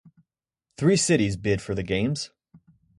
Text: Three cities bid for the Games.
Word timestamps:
Three 0.77 0.97
cities 0.97 1.37
bid 1.37 1.61
for 1.61 1.75
the 1.75 1.83
Games. 1.83 2.31